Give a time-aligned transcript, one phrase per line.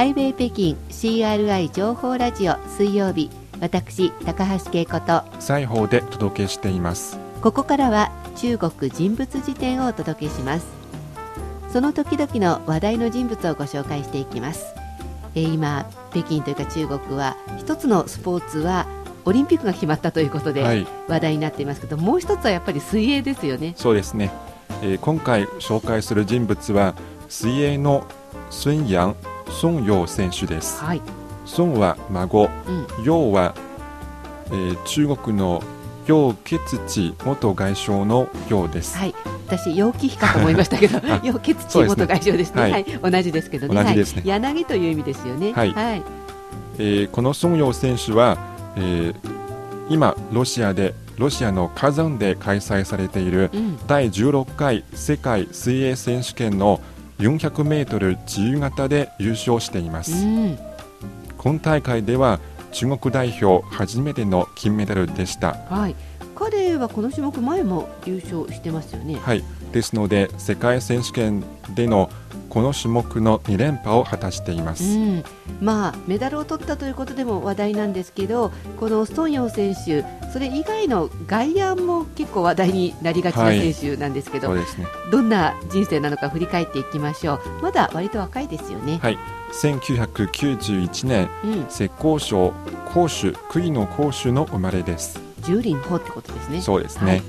[0.00, 3.28] ハイウェイ北京 CRI 情報ラジオ水曜日
[3.60, 7.18] 私高橋恵子と裁縫でお届けしています。
[7.42, 10.66] ここからは中国人物辞典をお届けします。
[11.70, 14.74] その時々の話題の人物をご紹介していきます。
[15.34, 18.86] えー今北京というか中国は一つのスポーツは
[19.26, 20.86] オリンピックが決まったということではい。
[21.08, 23.74] 話題になっていますけど、もう一つはやっぱり水泳ですよね。
[23.76, 24.30] そうですね、
[24.80, 26.94] えー今回紹介する人物は
[27.28, 28.06] 水泳の
[28.64, 29.16] 孫楊
[29.62, 30.82] 孫陽選手です。
[30.82, 31.02] はい、
[31.58, 32.48] 孫は孫。
[32.98, 33.54] うん、陽は、
[34.46, 35.62] えー中国の
[36.06, 39.14] 楊潔チ元外相の陽です、はい、
[39.46, 42.62] 私陽気比かと思いましたけど あ陽血チ元外相ですね。
[42.62, 43.82] はいはい、同じですけどね。
[43.82, 44.22] 同じですね。
[44.22, 45.52] はい、柳という意味ですよね。
[45.52, 45.72] はい。
[45.72, 46.02] はい、
[46.78, 48.38] えーこの孫陽選手は、
[48.76, 49.40] えー
[49.90, 56.80] 今ロシアでロシアの火山で開催されているうん、第16回世界水泳選手権の
[57.20, 60.58] 400m 自由形で優勝しています、うん、
[61.36, 62.40] 今大会では
[62.72, 65.54] 中国代表初めての金メダルでした。
[65.68, 65.96] はい、
[66.40, 69.16] 彼はこの種目前も優勝してますよね。
[69.16, 69.44] はい。
[69.72, 72.10] ですので世界選手権での
[72.48, 75.24] この種目の2連覇を果たしています、うん、
[75.60, 84.86] まあメダルを取ったということでも話題なんですけどこのストンヨン選手それ以外の外野も結構話題になりがちな選手なんですけど、そうですね。
[85.12, 87.62] どんな人生なのか振り返っていきましょう。
[87.62, 89.18] まだ割と若いですよね、はい。
[89.52, 92.52] 1991年うん、浙江省
[92.92, 96.60] 杭州杭の杭州の生まれです十輪法ってことですね。
[96.60, 97.22] そうですね、はい。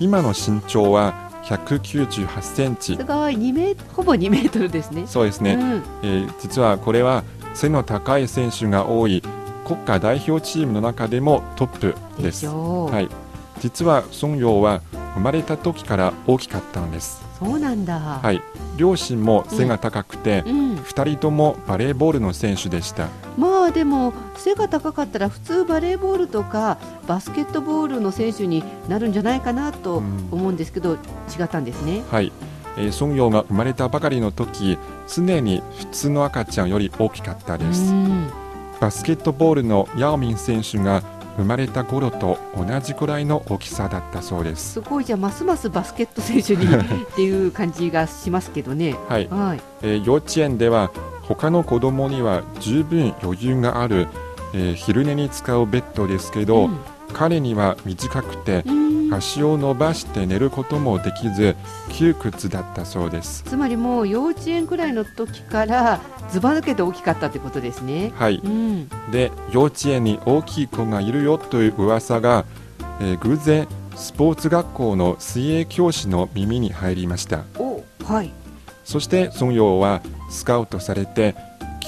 [0.00, 2.96] 今の身長は198センチ。
[2.96, 3.34] すごい。
[3.36, 5.06] 2メーほぼ2メートルですね。
[5.06, 7.24] そうですね、うん、えー実はこれは
[7.54, 9.22] 背の高い選手が多い
[9.66, 13.08] 国家代表チームの中でもトップでですはい、
[13.60, 14.82] 実は孫陽は
[15.16, 18.42] 生まれた時から大きかったんです、そうなんだ、はい、
[18.76, 23.08] 両親も背が高くて、うん、2人ともバレーボールの選手でした。
[23.38, 30.28] まあでも背が高かったら普通バレーボールとかバスケットボールの選手になるんじゃないかなとうん。
[30.30, 32.02] 思うんですけど、違ったんですね。
[32.10, 32.30] はい、
[32.76, 38.30] えー孫陽が生まれたばかりの時常に普通の赤ちゃんより大きかったです、うん。
[38.80, 41.02] バスケットボールのヤオミン選手が
[41.36, 48.94] 生まれた頃と同じくらいの大きさだったそうですすごいじゃあますますバスケット選手にっていう感じがしますけどね。
[49.08, 49.60] はい、はい。
[49.82, 50.90] えー幼稚園では
[51.22, 54.08] 他の子供には十分余裕がある、
[54.54, 56.78] えー昼寝に使うベッドですけど、うん
[57.12, 61.56] 彼には短くてうん足を伸ばして寝ることもできず
[61.90, 66.00] 窮屈だったそうですつまりもう幼稚園くらいの時から
[66.30, 68.12] ずば抜けて大きかったってことですね。
[68.16, 68.88] はいうん。
[69.10, 72.44] で幼稚園に大きい子がいるよという噂が、
[73.00, 78.32] えー偶然スポーツ学校の水泳教師の耳に入りましたおはい。
[78.84, 81.34] そして孫陽はスカウトされて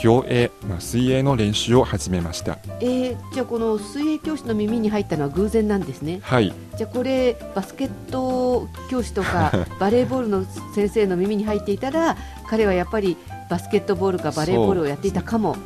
[0.01, 2.59] 競泳、まあ、水泳の練習を始めました。
[2.81, 6.21] えー、じゃあこの水泳教師の耳に入ったのは偶然なんですね。
[6.23, 6.55] はい。
[6.77, 10.45] じゃあこれバスケット教師とか バレーボールの
[10.75, 12.17] 先生の耳に入っていたら
[12.49, 13.17] 彼はやっぱり
[13.51, 15.57] バスケットボールかバレーボールをやっていたかも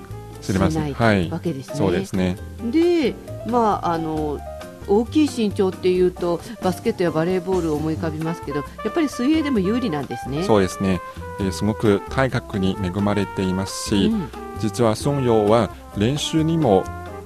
[0.41, 1.31] しれなはい。
[1.31, 1.75] わけですね。
[1.77, 2.37] そうですね。
[2.71, 3.15] で
[3.47, 4.39] まああの
[4.87, 10.45] 大きい身長っていうとバスケットやバレーボールを思い浮かびますけどやっぱり水泳でも有利なんですね。
[10.45, 11.01] そうですね、
[11.41, 14.29] えーすごく体格に恵まれていますし、うん。
[14.59, 16.85] 実は孫陽は練習にも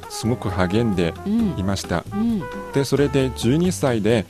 [0.09, 1.55] すごく励んでうん。
[1.59, 2.05] いました。
[2.13, 4.27] うん、でそれで12歳で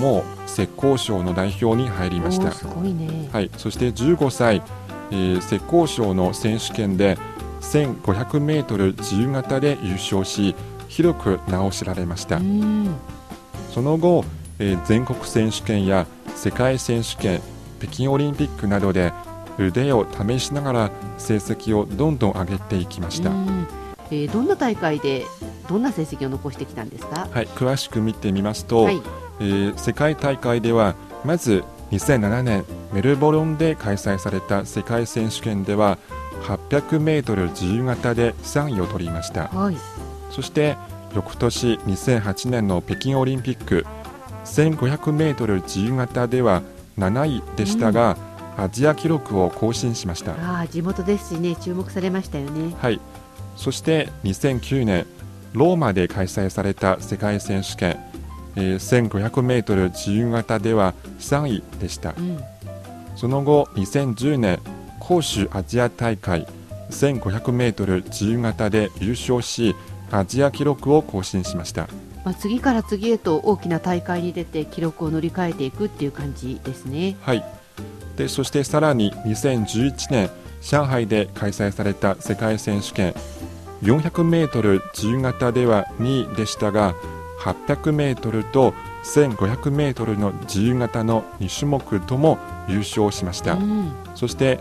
[0.00, 2.52] もう浙江省の代表に入りました。
[2.52, 3.28] すごいね。
[3.32, 4.62] はい、そして15歳、
[5.10, 7.18] えー浙江省の選手権で
[7.60, 10.54] 1500m 自由形で優勝し
[10.88, 12.94] 広く名を知られました、うん
[13.72, 14.24] その後、
[14.58, 17.40] えー全国選手権や世界選手権
[17.80, 19.12] 北京オリンピックなどで
[19.58, 23.66] 腕を試しながら成績をどんどん上げていきました、うん
[24.10, 25.24] えーどんな大会で
[25.68, 27.28] どんな成績を残してきたんですか？
[27.30, 29.02] はい、詳しく見てみますと、はい。
[29.40, 30.94] えー世界大会では
[31.24, 35.98] まず2007年メルボルンで開催された世界選手権では
[36.44, 39.76] 800m 自由形で3位を取りましたはい。
[40.30, 40.76] そして
[41.14, 43.86] 翌年2008年の北京オリンピック。
[44.44, 46.62] 1500m 自由形では
[46.98, 48.16] 7位でしたが、
[48.56, 50.32] アジア記録を更新しました。
[50.32, 52.74] ああ地元ですしね注目されましたよね。
[52.80, 53.00] はい、
[53.56, 55.06] そして2009年
[55.52, 57.98] ローマで開催された世界選手権、
[58.56, 62.14] えー 1500m 自由形では3位でした。
[62.18, 62.40] うん。
[63.16, 64.60] その後2010年
[65.00, 66.46] 杭州アジア大会。
[66.90, 69.76] 1500m 自由形で優勝し
[70.10, 71.88] アジア記録を更新しました。
[72.24, 77.16] まあ次から次へと大きな大会に出て記録を塗り替えていくっていう感じですね。
[77.22, 77.44] はい。
[78.16, 83.14] でそしてさらに2011年上海で開催された世界選手権。
[83.82, 86.94] 400m 自由形では2位でしたが
[87.40, 92.38] 800m と 1500m の自由形の2種目とも
[92.68, 94.60] 優勝しました、うん、そして、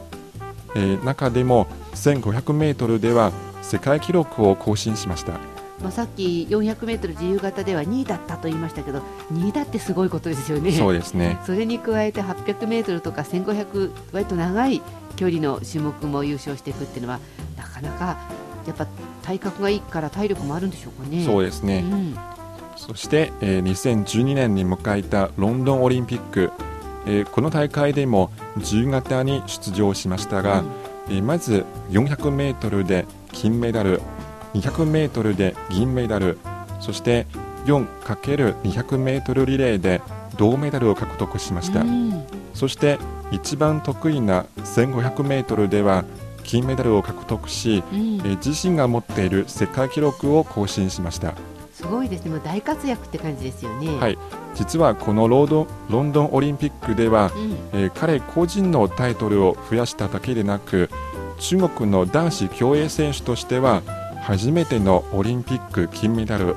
[0.76, 1.68] えー、中でも
[1.98, 5.40] 1500m では世界記録を更新しました。
[5.82, 9.00] まあ、さっき 400m 自由形では2位だったと言いましたけど
[9.32, 10.72] 2位だってすごいことですよね。
[10.72, 11.40] そうですね。
[11.46, 14.82] それに加えて 800m とか1500割と長い
[15.16, 17.20] 距離の種目も優勝していくっていうのは
[17.58, 18.18] なかなか
[18.66, 18.88] やっぱ
[19.24, 21.24] 体格がいいから体力もあるんでしょうかね。
[21.26, 22.16] そうですね、うん、
[22.76, 26.52] そして、えー、2012年に迎えたロンドンオリンピック、
[27.06, 30.68] えー、この大会でも自由形に出場しましたが、うん、
[31.10, 34.02] えー、まず 400m で金メダル
[34.54, 36.38] 200m で銀メダル
[36.80, 37.26] そして
[37.66, 40.02] 4×200m リレーで
[40.38, 43.00] 銅メダルを獲得しました、うん、そして
[43.32, 46.06] 一番得意な 1500m では
[46.44, 51.34] 金メダルを獲得し、うん、え自身が持っている世界記録を更新しました
[51.88, 52.32] すごいですね。
[52.32, 53.98] もう大活躍って感じですよね。
[53.98, 54.18] はい。
[54.56, 60.90] 実はこのロードロンドンオリンピックでは、うん、えー、彼個人のタイトルを増やしただけでなく
[61.40, 63.84] 中国の男子競泳選手としては
[64.22, 66.56] 初めてのオリンピック金メダル、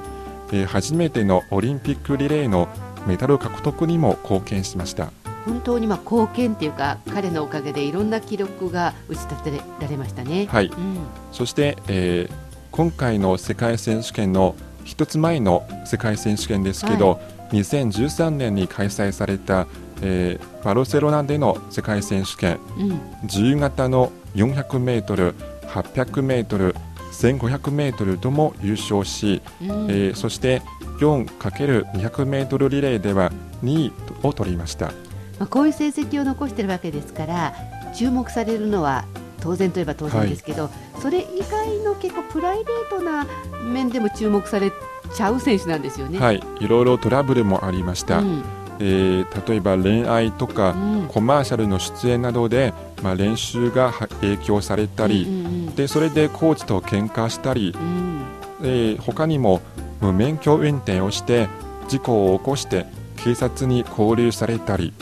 [0.50, 2.68] えー、初めてのオリンピックリレーの
[3.06, 5.12] メダル獲得にも貢献しました。
[5.44, 10.46] 本当にまあ貢献っていうか彼のおかげでいろんな記録が打ち立てられましたね。
[10.50, 10.98] はい、うん、
[11.32, 12.32] そして、えー、
[12.72, 14.54] 今回の世界選手権の
[14.84, 17.18] 一つ前の世界選手権ですけど、は
[17.52, 19.66] い、2013年に開催された、
[20.02, 25.34] えー、バルセロナでの世界選手権、うん、自由形の400メートル、
[25.66, 26.74] 800メートル、
[27.12, 30.62] 1500メートルとも優勝し、うん、えー、そして
[31.00, 33.92] 4×200 メートルリレーでは2位
[34.22, 34.92] を取りました。
[35.38, 37.54] まあ、こういう成績を残しているわけですから
[37.94, 39.06] 注目されるのは
[39.40, 43.26] 当然といえば当然ですけど、はい、それ以外の結構プライベートな
[43.64, 44.70] 面でも注目され
[45.14, 46.18] ちゃう選手なんですよね。
[46.18, 48.18] はい、いろいろトラブルもありました。
[48.18, 48.42] うん、
[48.80, 58.22] えー、例えば恋愛とか、うん、コマーシャルの出演などで、まあ、練習が影響されたり、うんうんうん、でそれでコーチと喧嘩したり、うん、
[58.62, 59.60] えー、他にも
[60.00, 61.48] 無免許運転をして
[61.88, 62.86] 事故を起こして
[63.16, 64.92] 警察に拘留されたり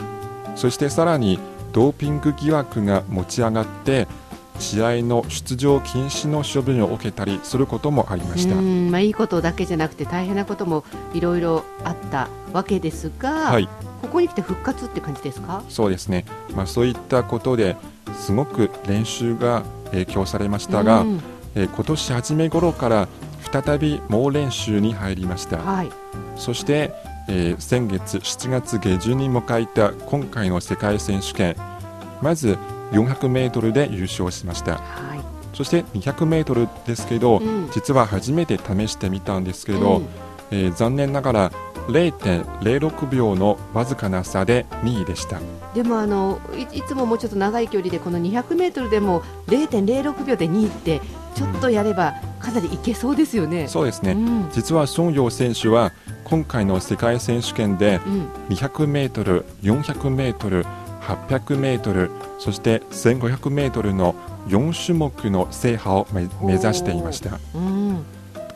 [0.55, 1.39] そしてさらに
[1.71, 4.07] ドーピング疑惑が持ち上がって
[4.59, 8.55] 試合の出場禁止の処分を受けたりすることもありました。
[8.55, 10.83] まあ、いいことだけじゃなくて大変なことも
[11.13, 13.67] いろいろあったわけですが、はい、
[14.01, 15.63] ここに来て復活って感じですか？
[15.69, 16.25] そうですね、
[16.55, 17.77] まあ、そういったことで
[18.13, 21.05] すごく練習が影響されましたが、
[21.55, 23.07] えー、今年初め頃から
[23.51, 25.89] 再び猛練習に入りました、はい、
[26.35, 26.93] そして
[27.31, 31.55] えー、先月7月下旬に迎えた今回の世界選手権。
[32.23, 32.57] まず
[32.91, 35.19] 400m で優勝しました、はい、
[35.53, 40.07] そして 200m ですけど、うん、実は初めて試してみたんですけど、うん、
[40.51, 41.51] えー、残念ながら
[41.87, 45.39] 0.06秒のわずかな差で2位でした。
[45.73, 46.39] でもあの
[46.73, 51.01] いつももうちょっと長い距離でこの 200m でも0.06秒で2位って
[51.35, 53.67] ちょっとやればかなりいけそうですよね。
[53.67, 55.91] そうですね、うん、実は孫陽選手は
[56.23, 57.99] 今回の世界選手権で
[58.49, 64.15] 200メートル、400メートル、800メートル、そして1500メートルの
[64.47, 67.39] 4種目の制覇を目指していました。
[67.55, 68.05] うん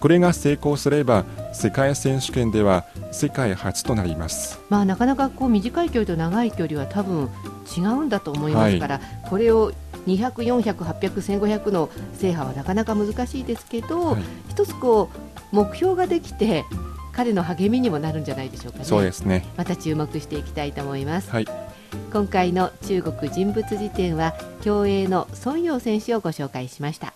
[0.04, 2.84] これが成功すれば世界選手権では
[3.14, 7.30] 世界初となります、まあ、なかなかこう短い距離と長い距離は多分
[7.78, 9.72] 違うんだと思いますから、はい、これを
[10.06, 15.10] 200、400、800、1500の制覇はなかなか難しいですけど、はい、一つこ
[15.54, 16.66] う目標ができて
[17.14, 18.84] 彼の励みにもなるんじゃないでしょうかね。
[18.84, 21.30] そうですねまた注目していきたいと思います。
[21.30, 21.63] はい
[22.12, 27.14] 今回の中国人物辞典は競泳の孫陽選手をご紹介しました。